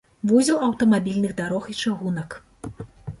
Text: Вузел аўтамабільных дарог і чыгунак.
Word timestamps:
Вузел 0.29 0.55
аўтамабільных 0.67 1.35
дарог 1.41 1.67
і 1.73 1.77
чыгунак. 1.83 2.31